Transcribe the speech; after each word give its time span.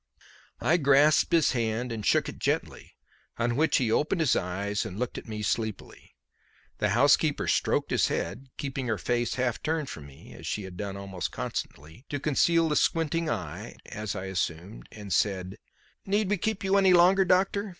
I 0.59 0.77
grasped 0.77 1.31
his 1.31 1.51
hand 1.51 1.91
and 1.91 2.03
shook 2.03 2.27
it 2.27 2.39
gently, 2.39 2.95
on 3.37 3.55
which 3.55 3.77
he 3.77 3.91
opened 3.91 4.21
his 4.21 4.35
eyes 4.35 4.83
and 4.83 4.97
looked 4.97 5.19
at 5.19 5.27
me 5.27 5.43
sleepily. 5.43 6.15
The 6.79 6.89
housekeeper 6.97 7.47
stroked 7.47 7.91
his 7.91 8.07
head, 8.07 8.47
keeping 8.57 8.87
her 8.87 8.97
face 8.97 9.35
half 9.35 9.61
turned 9.61 9.89
from 9.91 10.07
me 10.07 10.33
as 10.33 10.47
she 10.47 10.63
had 10.63 10.75
done 10.75 10.97
almost 10.97 11.31
constantly, 11.31 12.07
to 12.09 12.19
conceal 12.19 12.67
the 12.67 12.75
squinting 12.77 13.29
eye, 13.29 13.75
as 13.85 14.15
I 14.15 14.25
assumed 14.25 14.89
and 14.91 15.13
said: 15.13 15.55
"Need 16.07 16.31
we 16.31 16.37
keep 16.37 16.63
you 16.63 16.77
any 16.77 16.93
longer, 16.93 17.23
doctor? 17.23 17.69